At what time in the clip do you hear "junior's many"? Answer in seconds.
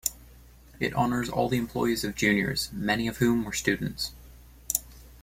2.15-3.07